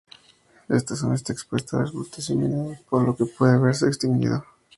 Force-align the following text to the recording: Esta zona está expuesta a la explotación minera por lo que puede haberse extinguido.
Esta 0.67 0.95
zona 0.95 1.13
está 1.13 1.31
expuesta 1.31 1.77
a 1.77 1.81
la 1.81 1.85
explotación 1.85 2.39
minera 2.39 2.81
por 2.89 3.03
lo 3.05 3.15
que 3.15 3.27
puede 3.27 3.53
haberse 3.53 3.85
extinguido. 3.85 4.43